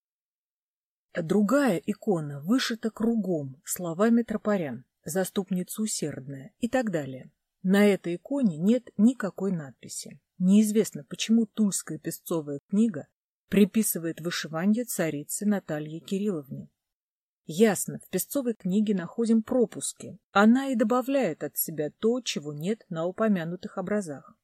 Другая 1.14 1.78
икона 1.78 2.42
вышита 2.42 2.90
кругом 2.90 3.62
словами 3.66 4.24
тропаря, 4.24 4.84
заступница 5.04 5.82
усердная 5.82 6.54
и 6.60 6.70
так 6.70 6.92
далее. 6.92 7.32
На 7.64 7.86
этой 7.86 8.16
иконе 8.16 8.58
нет 8.58 8.90
никакой 8.98 9.52
надписи. 9.52 10.20
Неизвестно, 10.40 11.04
почему 11.04 11.46
Тульская 11.46 12.00
песцовая 12.00 12.60
книга 12.70 13.08
приписывает 13.50 14.22
вышивание 14.22 14.86
царицы 14.86 15.46
Наталье 15.46 16.00
Кирилловне. 16.00 16.70
Ясно, 17.46 18.00
в 18.00 18.10
песцовой 18.10 18.54
книге 18.54 18.96
находим 18.96 19.44
пропуски. 19.44 20.18
Она 20.32 20.70
и 20.70 20.76
добавляет 20.76 21.44
от 21.44 21.58
себя 21.58 21.92
то, 21.92 22.22
чего 22.22 22.54
нет 22.54 22.86
на 22.90 23.06
упомянутых 23.06 23.78
образах. 23.78 24.38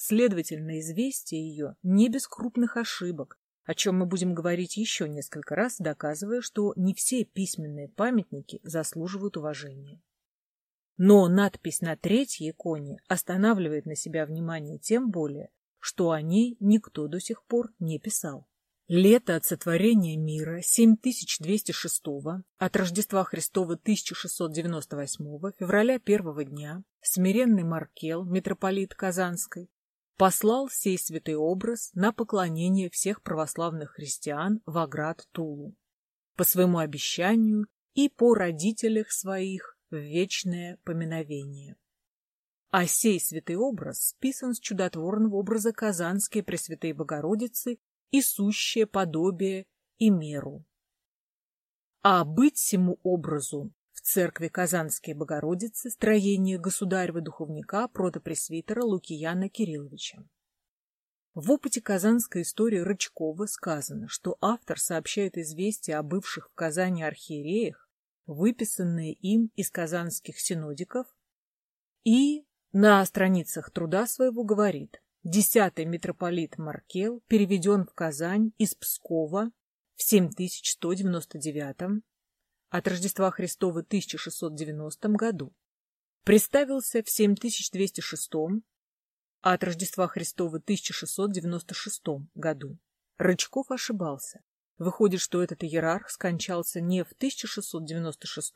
Следовательно, 0.00 0.78
известие 0.78 1.48
ее 1.48 1.74
не 1.82 2.08
без 2.08 2.28
крупных 2.28 2.76
ошибок, 2.76 3.36
о 3.64 3.74
чем 3.74 3.98
мы 3.98 4.06
будем 4.06 4.32
говорить 4.32 4.76
еще 4.76 5.08
несколько 5.08 5.56
раз, 5.56 5.76
доказывая, 5.78 6.40
что 6.40 6.72
не 6.76 6.94
все 6.94 7.24
письменные 7.24 7.88
памятники 7.88 8.60
заслуживают 8.62 9.36
уважения. 9.36 10.00
Но 10.98 11.26
надпись 11.26 11.80
на 11.80 11.96
третьей 11.96 12.50
иконе 12.50 12.98
останавливает 13.08 13.86
на 13.86 13.96
себя 13.96 14.24
внимание 14.24 14.78
тем 14.78 15.10
более, 15.10 15.50
что 15.80 16.12
о 16.12 16.22
ней 16.22 16.56
никто 16.60 17.08
до 17.08 17.18
сих 17.18 17.44
пор 17.44 17.72
не 17.80 17.98
писал. 17.98 18.46
Лето 18.86 19.34
от 19.34 19.44
сотворения 19.44 20.16
мира 20.16 20.60
7206 20.62 22.02
от 22.56 22.76
Рождества 22.76 23.24
Христова 23.24 23.74
1698 23.74 25.24
февраля 25.58 25.98
первого 25.98 26.44
дня 26.44 26.84
смиренный 27.00 27.64
Маркел, 27.64 28.24
митрополит 28.24 28.94
Казанской, 28.94 29.68
послал 30.18 30.68
сей 30.68 30.98
святый 30.98 31.36
образ 31.36 31.92
на 31.94 32.12
поклонение 32.12 32.90
всех 32.90 33.22
православных 33.22 33.92
христиан 33.92 34.60
в 34.66 34.76
Аград 34.76 35.26
Тулу, 35.30 35.76
по 36.36 36.42
своему 36.42 36.78
обещанию 36.78 37.66
и 37.94 38.08
по 38.08 38.34
родителях 38.34 39.12
своих 39.12 39.78
в 39.90 39.96
вечное 39.96 40.78
поминовение. 40.84 41.76
А 42.70 42.86
сей 42.86 43.20
святый 43.20 43.56
образ 43.56 44.08
списан 44.08 44.54
с 44.54 44.60
чудотворного 44.60 45.36
образа 45.36 45.72
Казанской 45.72 46.42
Пресвятой 46.42 46.92
Богородицы 46.92 47.78
и 48.10 48.20
сущее 48.20 48.86
подобие 48.86 49.66
и 49.98 50.10
меру. 50.10 50.66
А 52.02 52.24
быть 52.24 52.56
всему 52.56 52.98
образу 53.04 53.72
церкви 54.08 54.48
Казанской 54.48 55.12
Богородицы 55.12 55.90
строение 55.90 56.58
государева 56.58 57.20
духовника 57.20 57.88
протопресвитера 57.88 58.82
Лукияна 58.82 59.50
Кирилловича. 59.50 60.24
В 61.34 61.52
опыте 61.52 61.82
казанской 61.82 62.40
истории 62.40 62.78
Рычкова 62.78 63.44
сказано, 63.44 64.08
что 64.08 64.38
автор 64.40 64.80
сообщает 64.80 65.36
известия 65.36 65.98
о 65.98 66.02
бывших 66.02 66.48
в 66.48 66.54
Казани 66.54 67.02
архиереях, 67.02 67.86
выписанные 68.24 69.12
им 69.12 69.50
из 69.56 69.70
казанских 69.70 70.40
синодиков, 70.40 71.06
и 72.04 72.46
На 72.72 73.04
страницах 73.04 73.70
труда 73.70 74.06
своего 74.06 74.42
говорит, 74.42 75.02
десятый 75.22 75.84
митрополит 75.84 76.56
Маркел 76.56 77.22
переведен 77.28 77.84
в 77.84 77.92
Казань 77.92 78.52
из 78.56 78.74
Пскова 78.74 79.50
в 79.96 80.02
7199 80.02 82.02
от 82.70 82.86
Рождества 82.86 83.30
Христова 83.30 83.80
1690 83.80 85.08
году. 85.10 85.54
Представился 86.24 87.02
в 87.02 87.08
7206 87.08 88.30
а 89.40 89.52
от 89.52 89.64
Рождества 89.64 90.08
Христова 90.08 90.58
1696 90.58 92.02
году. 92.34 92.78
Рычков 93.18 93.70
ошибался. 93.70 94.40
Выходит, 94.78 95.20
что 95.20 95.42
этот 95.42 95.64
иерарх 95.64 96.10
скончался 96.10 96.80
не 96.80 97.04
в 97.04 97.12
1696, 97.12 98.54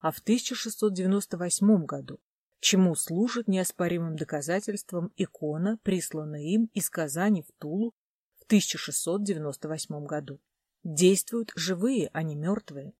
а 0.00 0.10
в 0.10 0.18
1698 0.18 1.84
году, 1.84 2.20
чему 2.60 2.94
служит 2.94 3.48
неоспоримым 3.48 4.16
доказательством 4.16 5.12
икона, 5.16 5.78
присланная 5.82 6.42
им 6.42 6.70
из 6.74 6.88
Казани 6.90 7.42
в 7.42 7.52
Тулу 7.58 7.92
в 8.38 8.44
1698 8.44 10.04
году. 10.06 10.40
Действуют 10.82 11.52
живые, 11.54 12.08
а 12.12 12.22
не 12.22 12.34
мертвые. 12.34 12.94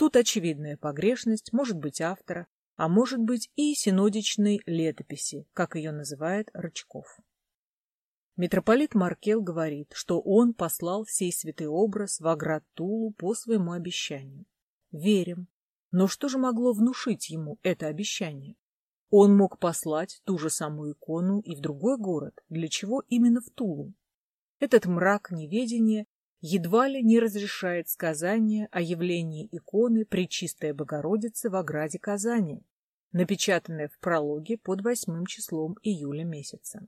Тут 0.00 0.16
очевидная 0.16 0.78
погрешность, 0.78 1.52
может 1.52 1.76
быть, 1.76 2.00
автора, 2.00 2.46
а 2.76 2.88
может 2.88 3.20
быть 3.20 3.50
и 3.54 3.74
синодичной 3.74 4.62
летописи, 4.64 5.46
как 5.52 5.74
ее 5.76 5.92
называет 5.92 6.48
Рычков. 6.54 7.04
Митрополит 8.34 8.94
Маркел 8.94 9.42
говорит, 9.42 9.92
что 9.92 10.22
он 10.22 10.54
послал 10.54 11.04
сей 11.04 11.30
святый 11.30 11.66
образ 11.66 12.18
в 12.18 12.26
Аград 12.26 12.64
Тулу 12.72 13.12
по 13.12 13.34
своему 13.34 13.72
обещанию. 13.72 14.46
Верим. 14.90 15.48
Но 15.90 16.06
что 16.06 16.30
же 16.30 16.38
могло 16.38 16.72
внушить 16.72 17.28
ему 17.28 17.58
это 17.62 17.86
обещание? 17.86 18.56
Он 19.10 19.36
мог 19.36 19.58
послать 19.58 20.22
ту 20.24 20.38
же 20.38 20.48
самую 20.48 20.94
икону 20.94 21.40
и 21.40 21.54
в 21.54 21.60
другой 21.60 21.98
город, 21.98 22.40
для 22.48 22.68
чего 22.68 23.02
именно 23.08 23.42
в 23.42 23.50
Тулу. 23.50 23.92
Этот 24.60 24.86
мрак 24.86 25.30
неведения 25.30 26.06
едва 26.40 26.88
ли 26.88 27.02
не 27.02 27.20
разрешает 27.20 27.88
сказание 27.88 28.68
о 28.72 28.80
явлении 28.80 29.48
иконы 29.52 30.04
Пречистой 30.04 30.72
Богородицы 30.72 31.50
в 31.50 31.56
ограде 31.56 31.98
Казани, 31.98 32.62
напечатанное 33.12 33.88
в 33.88 33.98
прологе 33.98 34.56
под 34.56 34.82
восьмым 34.82 35.26
числом 35.26 35.76
июля 35.82 36.24
месяца. 36.24 36.86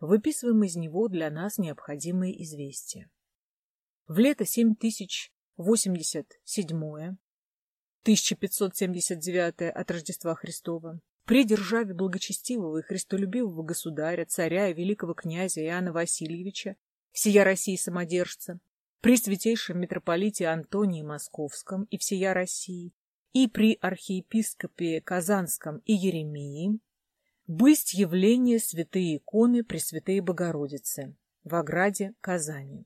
Выписываем 0.00 0.62
из 0.64 0.76
него 0.76 1.08
для 1.08 1.28
нас 1.30 1.58
необходимые 1.58 2.42
известия. 2.44 3.10
В 4.06 4.18
лето 4.18 4.46
7087 4.46 7.16
1579 8.02 9.60
от 9.74 9.90
Рождества 9.90 10.34
Христова 10.34 11.00
при 11.24 11.44
державе 11.44 11.92
благочестивого 11.92 12.78
и 12.78 12.82
христолюбивого 12.82 13.62
государя, 13.62 14.24
царя 14.24 14.70
и 14.70 14.72
великого 14.72 15.12
князя 15.12 15.62
Иоанна 15.62 15.92
Васильевича, 15.92 16.76
всея 17.12 17.44
России 17.44 17.76
самодержца, 17.76 18.60
при 19.00 19.16
святейшем 19.16 19.80
митрополите 19.80 20.46
Антонии 20.46 21.02
Московском 21.02 21.84
и 21.84 21.98
всея 21.98 22.34
России, 22.34 22.92
и 23.32 23.46
при 23.46 23.78
архиепископе 23.80 25.00
Казанском 25.00 25.78
и 25.84 25.92
Еремии 25.92 26.80
быть 27.46 27.94
явление 27.94 28.58
святые 28.58 29.16
иконы 29.16 29.64
Пресвятые 29.64 30.20
Богородицы 30.20 31.16
в 31.44 31.54
ограде 31.54 32.14
Казани. 32.20 32.84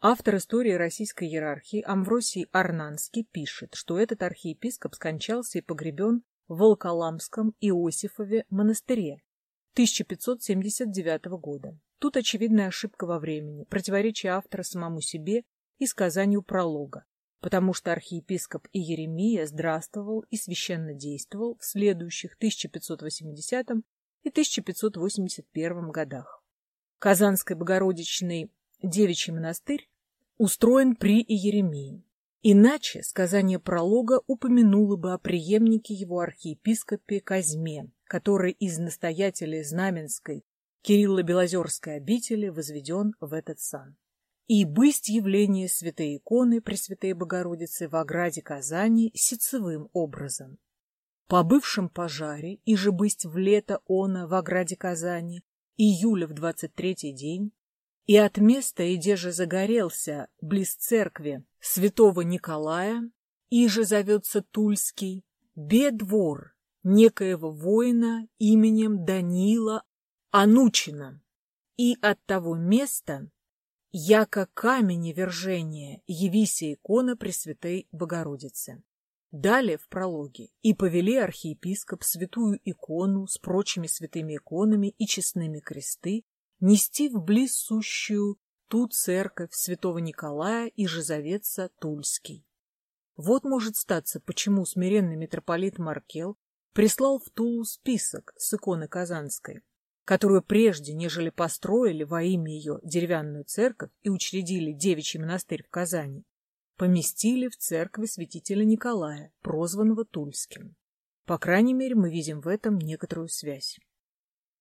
Автор 0.00 0.36
истории 0.36 0.72
российской 0.72 1.28
иерархии 1.28 1.82
Амвросий 1.86 2.48
Арнанский 2.50 3.24
пишет, 3.24 3.74
что 3.74 3.98
этот 3.98 4.22
архиепископ 4.22 4.94
скончался 4.94 5.58
и 5.58 5.62
погребен 5.62 6.24
в 6.48 6.58
Волколамском 6.58 7.54
Иосифове 7.60 8.44
монастыре 8.50 9.22
1579 9.74 11.24
года. 11.40 11.78
Тут 12.02 12.16
очевидная 12.16 12.66
ошибка 12.66 13.04
во 13.04 13.20
времени, 13.20 13.62
противоречие 13.62 14.32
автора 14.32 14.64
самому 14.64 15.00
себе 15.00 15.44
и 15.78 15.86
сказанию 15.86 16.42
пролога, 16.42 17.04
потому 17.38 17.74
что 17.74 17.92
архиепископ 17.92 18.66
Иеремия 18.72 19.46
здравствовал 19.46 20.24
и 20.28 20.36
священно 20.36 20.94
действовал 20.94 21.56
в 21.60 21.64
следующих 21.64 22.34
1580 22.34 23.70
и 24.24 24.28
1581 24.30 25.90
годах. 25.92 26.42
Казанский 26.98 27.54
Богородичный 27.54 28.50
девичий 28.82 29.32
монастырь 29.32 29.88
устроен 30.38 30.96
при 30.96 31.22
Иеремии. 31.22 32.02
Иначе 32.42 33.04
сказание 33.04 33.60
пролога 33.60 34.22
упомянуло 34.26 34.96
бы 34.96 35.12
о 35.12 35.18
преемнике 35.18 35.94
его 35.94 36.18
архиепископе 36.18 37.20
Казьме, 37.20 37.92
который 38.06 38.50
из 38.50 38.80
настоятелей 38.80 39.62
Знаменской 39.62 40.44
Кирилло-Белозерской 40.82 41.96
обители 41.96 42.48
возведен 42.48 43.14
в 43.20 43.32
этот 43.32 43.60
сан 43.60 43.96
и 44.48 44.64
бысть 44.64 45.08
явление 45.08 45.68
святой 45.68 46.16
иконы 46.16 46.60
Пресвятой 46.60 47.12
Богородицы 47.12 47.88
в 47.88 47.96
ограде 47.96 48.42
Казани 48.42 49.10
сицевым 49.14 49.88
образом. 49.92 50.58
По 51.26 51.42
бывшем 51.42 51.88
пожаре, 51.88 52.56
и 52.64 52.76
же 52.76 52.92
бысть 52.92 53.24
в 53.24 53.38
лето 53.38 53.80
она 53.88 54.26
в 54.26 54.34
ограде 54.34 54.76
Казани, 54.76 55.42
июля 55.76 56.26
в 56.26 56.34
двадцать 56.34 56.74
третий 56.74 57.12
день, 57.12 57.52
и 58.04 58.16
от 58.16 58.36
места, 58.38 58.82
где 58.94 59.16
же 59.16 59.32
загорелся, 59.32 60.28
близ 60.40 60.74
церкви 60.74 61.44
святого 61.60 62.20
Николая, 62.20 63.10
и 63.48 63.68
же 63.68 63.84
зовется 63.84 64.42
Тульский, 64.42 65.24
бедвор 65.54 66.54
некоего 66.82 67.50
воина 67.50 68.26
именем 68.38 69.04
Данила 69.04 69.84
Анучина, 70.34 71.20
и 71.76 71.98
от 72.00 72.18
того 72.24 72.56
места 72.56 73.30
Яко 73.92 74.48
камень 74.54 75.12
вержения, 75.12 76.00
явися 76.06 76.72
икона 76.72 77.18
Пресвятой 77.18 77.86
Богородицы. 77.92 78.82
Далее 79.30 79.76
в 79.76 79.86
прологе 79.88 80.48
«И 80.62 80.72
повели 80.72 81.16
архиепископ 81.18 82.02
святую 82.02 82.58
икону 82.64 83.26
с 83.26 83.36
прочими 83.36 83.86
святыми 83.86 84.36
иконами 84.36 84.94
и 84.96 85.06
честными 85.06 85.60
кресты 85.60 86.24
нести 86.60 87.10
в 87.10 87.22
близсущую 87.22 88.38
ту 88.68 88.88
церковь 88.88 89.52
святого 89.52 89.98
Николая 89.98 90.68
и 90.68 90.86
Жизоветца 90.86 91.68
Тульский». 91.78 92.46
Вот 93.16 93.44
может 93.44 93.76
статься, 93.76 94.18
почему 94.18 94.64
смиренный 94.64 95.16
митрополит 95.16 95.78
Маркел 95.78 96.38
прислал 96.72 97.18
в 97.18 97.28
Тулу 97.28 97.64
список 97.64 98.32
с 98.38 98.54
иконы 98.54 98.88
Казанской, 98.88 99.62
которую 100.04 100.42
прежде, 100.42 100.92
нежели 100.92 101.30
построили 101.30 102.04
во 102.04 102.22
имя 102.22 102.52
ее 102.52 102.80
деревянную 102.82 103.44
церковь 103.44 103.90
и 104.02 104.08
учредили 104.08 104.72
девичий 104.72 105.20
монастырь 105.20 105.62
в 105.62 105.70
Казани, 105.70 106.24
поместили 106.76 107.48
в 107.48 107.56
церкви 107.56 108.06
святителя 108.06 108.64
Николая, 108.64 109.32
прозванного 109.42 110.04
Тульским. 110.04 110.74
По 111.24 111.38
крайней 111.38 111.74
мере, 111.74 111.94
мы 111.94 112.10
видим 112.10 112.40
в 112.40 112.48
этом 112.48 112.78
некоторую 112.78 113.28
связь. 113.28 113.78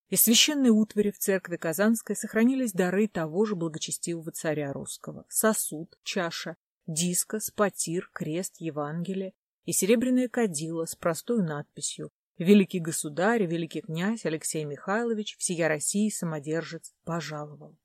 Из 0.09 0.21
священной 0.21 0.69
утвари 0.69 1.09
в 1.09 1.17
церкви 1.17 1.55
Казанской 1.55 2.15
сохранились 2.15 2.73
дары 2.73 3.07
того 3.07 3.45
же 3.45 3.55
благочестивого 3.55 4.31
царя 4.31 4.73
русского– 4.73 5.25
сосуд, 5.29 5.97
чаша, 6.03 6.57
дискос, 6.85 7.49
потир, 7.49 8.09
крест, 8.13 8.57
Евангелие 8.59 9.33
и 9.63 9.71
серебряное 9.71 10.27
кадило 10.27 10.85
с 10.85 10.95
простой 10.95 11.41
надписью 11.43 12.11
Великий 12.41 12.79
государь, 12.79 13.45
великий 13.45 13.81
князь 13.81 14.25
Алексей 14.25 14.65
Михайлович, 14.65 15.37
всея 15.37 15.67
России 15.67 16.09
самодержец, 16.09 16.91
пожаловал. 17.03 17.77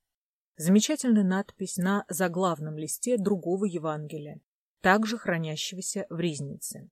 Замечательная 0.56 1.24
надпись 1.24 1.76
на 1.76 2.06
заглавном 2.08 2.78
листе 2.78 3.18
другого 3.18 3.66
Евангелия, 3.66 4.40
также 4.80 5.18
хранящегося 5.18 6.06
в 6.08 6.18
Ризнице. 6.18 6.88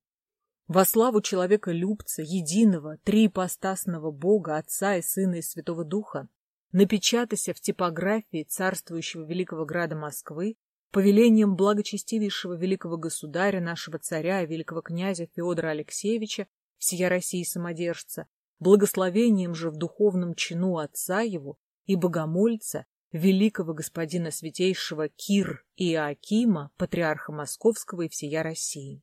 Во 0.67 0.85
славу 0.85 1.23
человека-любца, 1.23 2.21
единого, 2.21 2.99
триипостасного 2.99 4.11
Бога, 4.11 4.59
Отца 4.59 4.97
и 4.97 5.01
Сына 5.01 5.37
и 5.37 5.41
Святого 5.41 5.87
Духа, 5.87 6.29
напечатайся 6.73 7.55
в 7.55 7.61
типографии 7.63 8.45
царствующего 8.47 9.25
великого 9.25 9.65
града 9.65 9.97
Москвы 9.97 10.59
повелением 10.91 11.57
благочестивейшего 11.57 12.59
великого 12.59 12.99
государя, 12.99 13.63
нашего 13.63 13.99
царя 13.99 14.43
и 14.43 14.47
великого 14.47 14.83
князя 14.83 15.29
Феодора 15.35 15.69
Алексеевича 15.69 16.47
всея 16.85 17.09
России 17.09 17.43
самодержца, 17.43 18.29
благословением 18.59 19.55
же 19.55 19.71
в 19.71 19.77
духовном 19.77 20.35
чину 20.35 20.77
отца 20.77 21.23
его 21.23 21.57
и 21.87 21.97
богомольца, 21.97 22.85
великого 23.11 23.73
господина 23.73 24.31
святейшего 24.31 25.09
Кир 25.09 25.65
Иоакима, 25.77 26.73
патриарха 26.77 27.33
Московского 27.33 28.03
и 28.03 28.09
всея 28.09 28.43
России. 28.43 29.03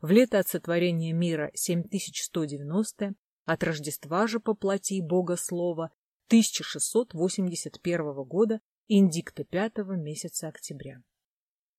В 0.00 0.10
лето 0.10 0.40
от 0.40 0.48
сотворения 0.48 1.12
мира 1.12 1.52
7190, 1.54 3.14
от 3.44 3.62
Рождества 3.62 4.26
же 4.26 4.40
по 4.40 4.54
плоти 4.54 5.00
Бога 5.00 5.36
Слова 5.36 5.92
1681 6.26 8.14
года, 8.24 8.60
индикта 8.88 9.44
5 9.44 9.78
месяца 9.96 10.48
октября. 10.48 11.04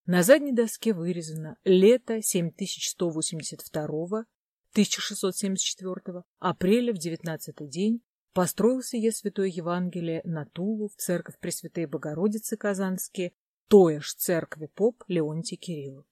На 0.05 0.23
задней 0.23 0.53
доске 0.53 0.93
вырезано 0.93 1.57
лето 1.65 2.21
7182 2.21 4.25
1674 4.73 6.23
апреля 6.39 6.93
в 6.93 6.97
девятнадцатый 6.97 7.67
день 7.67 8.01
построился 8.33 8.97
я 8.97 9.11
Святое 9.11 9.45
Евангелие 9.45 10.21
на 10.23 10.47
Тулу 10.47 10.87
в 10.87 10.95
церковь 10.95 11.37
Пресвятой 11.37 11.85
Богородицы 11.85 12.57
Казанские, 12.57 13.33
тоя 13.67 13.99
ж 13.99 14.15
церкви 14.15 14.65
поп 14.65 15.03
Леонтий 15.07 15.57
Кириллов. 15.57 16.07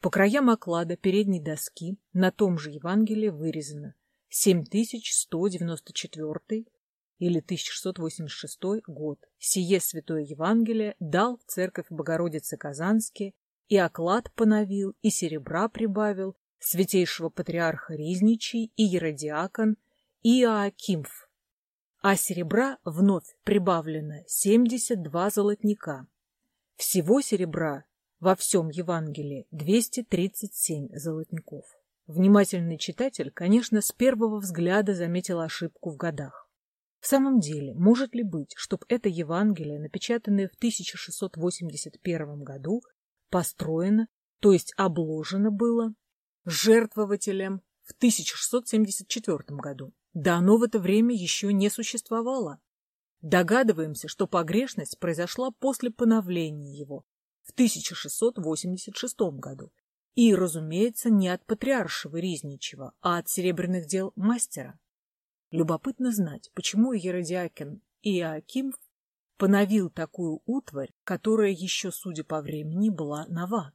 По 0.00 0.10
краям 0.10 0.50
оклада 0.50 0.96
передней 0.96 1.40
доски 1.40 2.00
на 2.12 2.32
том 2.32 2.58
же 2.58 2.70
Евангелии 2.70 3.28
вырезано 3.28 3.94
7194 4.28 6.64
или 7.20 7.38
1686 7.38 8.60
год. 8.88 9.20
Сие 9.38 9.78
Святое 9.78 10.22
Евангелие 10.22 10.96
дал 10.98 11.36
в 11.36 11.44
церковь 11.44 11.86
Богородицы 11.90 12.56
Казанские 12.56 13.34
и 13.68 13.76
оклад 13.76 14.32
поновил, 14.34 14.96
и 15.00 15.10
серебра 15.10 15.68
прибавил 15.68 16.36
святейшего 16.58 17.28
патриарха 17.28 17.94
Ризничий 17.94 18.72
и 18.76 18.82
еродиакон 18.82 19.76
Иоакимф. 20.22 21.28
А 22.00 22.16
серебра 22.16 22.78
вновь 22.84 23.36
прибавлено 23.44 24.22
72 24.26 25.30
золотника. 25.30 26.06
Всего 26.76 27.20
серебра 27.20 27.84
во 28.20 28.36
всем 28.36 28.68
Евангелии 28.68 29.46
237 29.50 30.94
золотников. 30.94 31.64
Внимательный 32.06 32.78
читатель, 32.78 33.30
конечно, 33.30 33.80
с 33.80 33.92
первого 33.92 34.38
взгляда 34.38 34.94
заметил 34.94 35.40
ошибку 35.40 35.90
в 35.90 35.96
годах. 35.96 36.48
В 37.00 37.06
самом 37.06 37.38
деле, 37.38 37.74
может 37.74 38.14
ли 38.14 38.22
быть, 38.22 38.52
чтобы 38.56 38.84
это 38.88 39.08
Евангелие, 39.08 39.78
напечатанное 39.78 40.48
в 40.48 40.56
1681 40.56 42.42
году, 42.42 42.82
построено, 43.30 44.08
то 44.40 44.52
есть 44.52 44.72
обложено 44.76 45.50
было 45.50 45.94
жертвователем 46.50 47.62
в 47.82 47.92
1674 47.92 49.38
году? 49.48 49.92
Да 50.14 50.36
оно 50.36 50.56
в 50.56 50.62
это 50.62 50.78
время 50.78 51.14
еще 51.14 51.52
не 51.52 51.70
существовало. 51.70 52.60
Догадываемся, 53.20 54.08
что 54.08 54.26
погрешность 54.26 54.98
произошла 54.98 55.50
после 55.50 55.90
поновления 55.90 56.78
его 56.78 57.04
в 57.42 57.52
1686 57.52 59.20
году 59.38 59.72
и, 60.14 60.34
разумеется, 60.34 61.10
не 61.10 61.28
от 61.28 61.44
патриаршего 61.46 62.16
Ризничева, 62.16 62.92
а 63.00 63.18
от 63.18 63.28
серебряных 63.28 63.86
дел 63.86 64.12
мастера. 64.16 64.78
Любопытно 65.50 66.12
знать, 66.12 66.50
почему 66.54 66.92
Еродиакин 66.92 67.80
Иоаким 68.02 68.74
поновил 69.36 69.90
такую 69.90 70.42
утварь, 70.44 70.92
которая 71.04 71.50
еще, 71.50 71.90
судя 71.90 72.24
по 72.24 72.42
времени, 72.42 72.90
была 72.90 73.26
нова. 73.28 73.72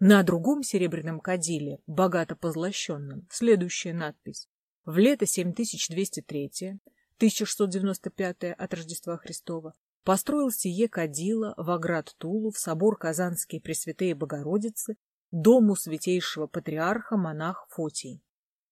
На 0.00 0.22
другом 0.22 0.62
серебряном 0.62 1.18
кадиле, 1.18 1.80
богато 1.88 2.36
позлощенном, 2.36 3.26
следующая 3.30 3.92
надпись. 3.92 4.48
В 4.84 4.96
лето 4.96 5.26
7203, 5.26 6.78
1695 7.16 8.44
от 8.56 8.74
Рождества 8.74 9.16
Христова, 9.16 9.74
построил 10.04 10.52
сие 10.52 10.88
кадило 10.88 11.52
в 11.56 11.68
оград 11.72 12.14
Тулу 12.18 12.52
в 12.52 12.58
собор 12.58 12.96
Казанские 12.96 13.60
Пресвятые 13.60 14.14
Богородицы 14.14 14.96
дому 15.32 15.74
святейшего 15.74 16.46
патриарха 16.46 17.16
монах 17.16 17.66
Фотий. 17.70 18.22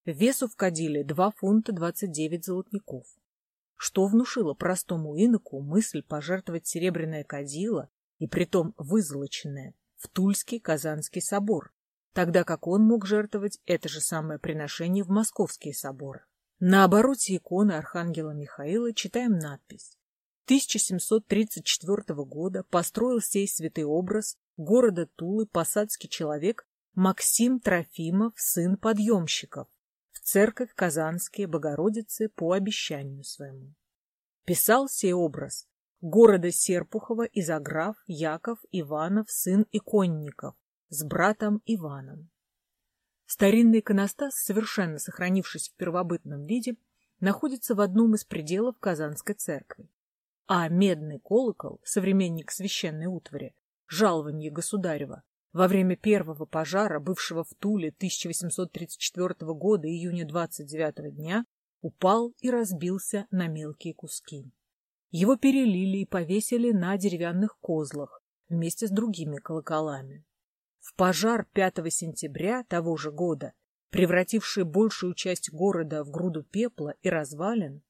Весу 0.05 0.47
в 0.47 0.55
кадиле 0.55 1.03
2 1.03 1.33
фунта 1.33 1.73
29 1.73 2.45
золотников. 2.45 3.05
Что 3.75 4.07
внушило 4.07 4.55
простому 4.55 5.17
иноку 5.17 5.61
мысль 5.61 6.05
пожертвовать 6.05 6.69
серебряное 6.69 7.25
кадило, 7.25 7.91
и 8.19 8.29
притом 8.29 8.75
вызолоченное, 8.79 9.75
Тульский 10.07 10.61
Казанский 10.61 11.23
собор, 11.23 11.73
тогда 12.13 12.45
как 12.45 12.67
он 12.67 12.83
мог 12.83 13.07
жертвовать 13.07 13.61
это 13.67 13.89
же 13.89 14.01
самое 14.01 14.39
приношение 14.39 15.05
в 15.05 15.09
московские 15.09 15.75
соборы. 15.75 16.25
На 16.59 16.85
обороте 16.85 17.37
иконы 17.37 17.73
Архангела 17.73 18.31
Михаила 18.31 18.95
читаем 18.95 19.39
надпись 19.39 19.99
1734 20.47 22.15
года 22.25 22.63
построил 22.71 23.21
сей 23.21 23.49
святый 23.49 23.85
образ 23.85 24.39
города 24.57 25.07
Тулы 25.17 25.47
посадский 25.47 26.09
человек 26.09 26.67
Максим 26.95 27.59
Трофимов, 27.59 28.33
сын 28.37 28.77
подъемщиков, 28.77 29.67
в 30.13 30.21
церковь 30.21 30.73
Казанские 30.75 31.49
Богородицы 31.49 32.29
по 32.29 32.53
обещанию 32.53 33.25
своему. 33.25 33.75
Писал 34.45 34.89
сей 34.89 35.13
образ 35.13 35.67
города 36.01 36.51
Серпухова 36.51 37.25
Изограф 37.25 37.97
Яков 38.07 38.59
Иванов, 38.71 39.31
сын 39.31 39.67
Иконников, 39.73 40.55
с 40.89 41.05
братом 41.05 41.63
Иваном. 41.67 42.31
Старинный 43.27 43.81
иконостас, 43.81 44.37
совершенно 44.37 44.99
сохранившись 44.99 45.69
в 45.69 45.75
первобытном 45.77 46.45
виде, 46.45 46.77
находится 47.21 47.75
в 47.75 47.81
одном 47.81 48.15
из 48.15 48.25
пределов 48.25 48.79
Казанской 48.79 49.35
церкви 49.35 49.89
а 50.47 50.69
медный 50.69 51.19
колокол, 51.19 51.81
современник 51.85 52.51
священной 52.51 53.07
утвари, 53.07 53.55
жалование 53.89 54.51
государева, 54.51 55.23
во 55.53 55.69
время 55.69 55.97
первого 55.97 56.45
пожара, 56.45 57.01
бывшего 57.01 57.45
в 57.45 57.53
Туле 57.59 57.89
1834 57.89 59.35
года 59.55 59.89
июня 59.89 60.27
29 60.27 61.15
дня, 61.17 61.45
упал 61.81 62.33
и 62.41 62.51
разбился 62.51 63.27
на 63.31 63.49
мелкие 63.49 63.95
куски. 63.95 64.53
Его 65.11 65.37
перелили 65.37 65.99
и 65.99 66.07
повесили 66.07 66.73
на 66.73 66.97
деревянных 66.97 67.59
козлах 67.61 68.23
вместе 68.49 68.87
с 68.87 68.91
другими 68.91 69.37
колоколами. 69.37 70.25
В 70.81 70.95
пожар 70.95 71.47
5 71.53 71.93
сентября 71.93 72.65
того 72.65 72.97
же 72.97 73.11
года, 73.11 73.53
превративший 73.91 74.65
большую 74.65 75.15
часть 75.15 75.51
города 75.51 76.05
в 76.05 76.11
груду 76.11 76.43
пепла 76.43 76.95
и 77.03 77.09
развалин, 77.09 77.83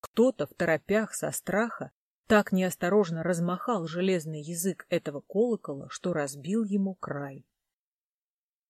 кто-то 0.00 0.46
в 0.46 0.54
торопях 0.54 1.14
со 1.14 1.30
страха 1.30 1.90
так 2.26 2.52
неосторожно 2.52 3.22
размахал 3.22 3.86
железный 3.86 4.40
язык 4.40 4.86
этого 4.88 5.20
колокола, 5.20 5.88
что 5.90 6.12
разбил 6.12 6.64
ему 6.64 6.94
край. 6.94 7.46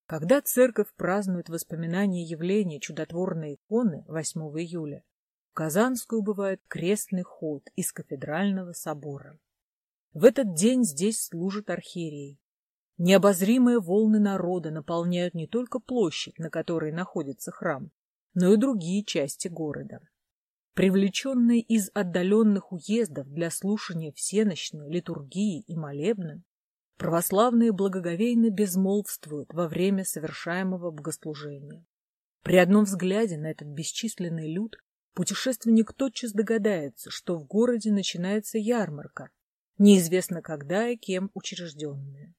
Когда 0.06 0.40
церковь 0.42 0.92
празднует 0.96 1.48
воспоминания 1.48 2.24
явления 2.24 2.78
чудотворной 2.78 3.54
иконы 3.54 4.04
8 4.08 4.40
июля, 4.58 5.02
Казанскую 5.54 6.20
бывает 6.20 6.60
крестный 6.66 7.22
ход 7.22 7.62
из 7.76 7.92
кафедрального 7.92 8.72
собора. 8.72 9.38
В 10.12 10.24
этот 10.24 10.54
день 10.54 10.82
здесь 10.82 11.26
служит 11.26 11.70
архиерей. 11.70 12.40
Необозримые 12.98 13.78
волны 13.78 14.18
народа 14.18 14.72
наполняют 14.72 15.34
не 15.34 15.46
только 15.46 15.78
площадь, 15.78 16.40
на 16.40 16.50
которой 16.50 16.90
находится 16.90 17.52
храм, 17.52 17.92
но 18.34 18.52
и 18.52 18.56
другие 18.56 19.04
части 19.04 19.46
города. 19.46 20.00
Привлеченные 20.74 21.60
из 21.60 21.88
отдаленных 21.94 22.72
уездов 22.72 23.28
для 23.28 23.48
слушания 23.50 24.10
всеночной 24.10 24.90
литургии 24.90 25.60
и 25.60 25.76
молебна, 25.76 26.42
православные 26.98 27.70
благоговейно 27.70 28.50
безмолвствуют 28.50 29.54
во 29.54 29.68
время 29.68 30.04
совершаемого 30.04 30.90
богослужения. 30.90 31.84
При 32.42 32.56
одном 32.56 32.84
взгляде 32.84 33.38
на 33.38 33.52
этот 33.52 33.68
бесчисленный 33.68 34.52
люд 34.52 34.76
путешественник 35.14 35.92
тотчас 35.92 36.32
догадается, 36.32 37.10
что 37.10 37.38
в 37.38 37.46
городе 37.46 37.90
начинается 37.90 38.58
ярмарка, 38.58 39.30
неизвестно 39.78 40.42
когда 40.42 40.88
и 40.88 40.96
кем 40.96 41.30
учрежденная. 41.34 42.34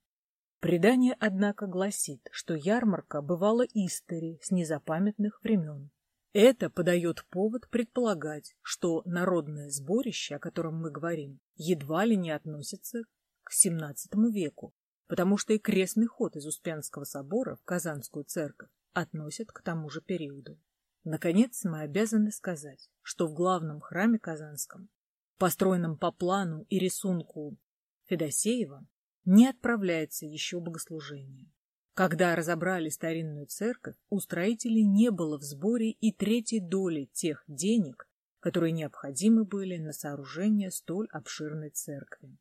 Предание, 0.59 1.15
однако, 1.19 1.67
гласит, 1.67 2.27
что 2.31 2.55
ярмарка 2.55 3.21
бывала 3.21 3.63
истори 3.73 4.39
с 4.41 4.51
незапамятных 4.51 5.41
времен. 5.43 5.91
Это 6.33 6.69
подает 6.69 7.25
повод 7.29 7.69
предполагать, 7.69 8.55
что 8.61 9.01
народное 9.05 9.69
сборище, 9.69 10.35
о 10.35 10.39
котором 10.39 10.81
мы 10.81 10.91
говорим, 10.91 11.39
едва 11.55 12.03
ли 12.03 12.17
не 12.17 12.31
относится 12.31 13.03
к 13.43 13.51
XVII 13.53 13.95
веку, 14.31 14.73
потому 15.07 15.37
что 15.37 15.53
и 15.53 15.59
крестный 15.59 16.07
ход 16.07 16.35
из 16.35 16.45
Успенского 16.45 17.03
собора 17.03 17.55
в 17.55 17.63
Казанскую 17.63 18.25
церковь 18.25 18.69
относят 18.93 19.51
к 19.51 19.61
тому 19.61 19.89
же 19.89 20.01
периоду. 20.01 20.59
Наконец, 21.05 21.63
мы 21.63 21.81
обязаны 21.81 22.31
сказать, 22.31 22.89
что 23.03 23.27
в 23.27 23.33
главном 23.33 23.79
храме 23.79 24.17
Казанском, 24.17 24.89
построенном 25.37 25.99
по 25.99 26.11
плану 26.11 26.65
и 26.67 26.79
рисунку 26.79 27.57
Федосеева, 28.05 28.87
не 29.23 29.47
отправляется 29.47 30.25
еще 30.25 30.59
богослужение. 30.59 31.51
Когда 31.93 32.35
разобрали 32.35 32.89
старинную 32.89 33.45
церковь, 33.45 33.95
у 34.09 34.19
строителей 34.19 34.83
не 34.83 35.11
было 35.11 35.37
в 35.37 35.43
сборе 35.43 35.91
и 35.91 36.11
третьей 36.11 36.59
доли 36.59 37.07
тех 37.13 37.43
денег, 37.47 38.09
которые 38.39 38.71
необходимы 38.71 39.45
были 39.45 39.77
на 39.77 39.93
сооружение 39.93 40.71
столь 40.71 41.07
обширной 41.11 41.69
церкви. 41.69 42.35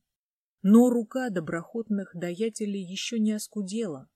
Но 0.62 0.88
рука 0.88 1.28
доброхотных 1.28 2.12
даятелей 2.14 2.82
еще 2.82 3.18
не 3.18 3.32
оскудела. 3.32 4.08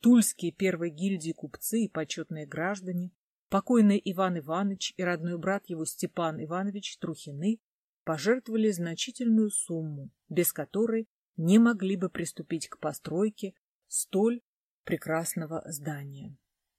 Тульские 0.00 0.52
первой 0.52 0.90
гильдии 0.90 1.32
купцы 1.32 1.84
и 1.84 1.88
почетные 1.88 2.46
граждане, 2.46 3.12
покойный 3.50 4.00
Иван 4.02 4.38
Иванович 4.38 4.94
и 4.96 5.02
родной 5.02 5.36
брат 5.36 5.64
его 5.66 5.84
Степан 5.84 6.42
Иванович 6.42 6.96
Трухины 6.98 7.60
пожертвовали 8.04 8.70
значительную 8.70 9.50
сумму, 9.50 10.10
без 10.28 10.52
которой 10.52 11.08
не 11.36 11.58
могли 11.58 11.96
бы 11.96 12.08
приступить 12.08 12.68
к 12.68 12.78
постройке 12.78 13.54
столь 13.88 14.40
прекрасного 14.84 15.62
здания. 15.66 16.36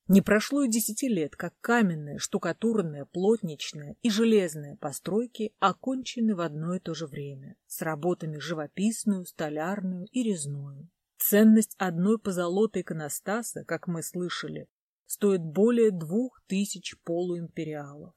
Не 0.08 0.22
прошло 0.22 0.64
и 0.64 0.70
десяти 0.70 1.08
лет, 1.08 1.36
как 1.36 1.54
каменные, 1.62 2.18
штукатурные, 2.18 3.06
плотничные 3.06 3.96
и 4.02 4.10
железные 4.10 4.76
постройки 4.78 5.54
окончены 5.60 6.36
в 6.36 6.42
одно 6.42 6.76
и 6.76 6.80
то 6.80 6.94
же 6.94 7.08
время, 7.08 7.56
с 7.68 7.82
работами 7.82 8.38
живописную, 8.38 9.26
столярную 9.26 10.08
и 10.12 10.24
резную. 10.24 10.90
Ценность 11.18 11.76
одной 11.78 12.20
позолоты 12.20 12.82
иконостаса, 12.82 13.64
как 13.64 13.88
мы 13.88 14.02
слышали, 14.02 14.68
стоит 15.12 15.42
более 15.42 15.92
двух 15.92 16.42
тысяч 16.48 16.96
полуимпериалов. 17.04 18.14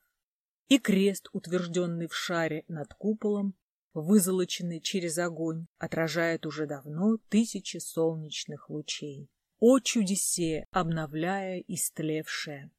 И 0.69 0.79
крест, 0.79 1.29
утвержденный 1.33 2.07
в 2.07 2.15
шаре 2.15 2.65
над 2.69 2.95
куполом, 2.95 3.57
вызолоченный 3.95 4.81
через 4.81 5.19
огонь, 5.19 5.67
отражает 5.79 6.47
уже 6.47 6.67
давно 6.67 7.19
тысячи 7.29 7.79
солнечных 7.79 8.71
лучей. 8.71 9.29
О 9.59 9.81
чудесе, 9.81 10.69
обновляя 10.71 11.59
истлевшее! 11.67 12.71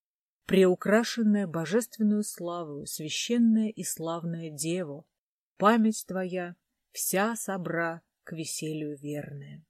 Преукрашенная 0.45 1.45
божественную 1.45 2.23
славу, 2.23 2.85
священная 2.85 3.67
и 3.67 3.83
славная 3.83 4.49
Дева, 4.49 5.03
память 5.57 6.05
твоя 6.07 6.55
вся 6.93 7.35
собра 7.35 8.01
к 8.23 8.31
веселью 8.31 8.97
верная. 8.97 9.65